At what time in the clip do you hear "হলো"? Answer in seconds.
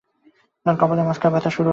1.61-1.69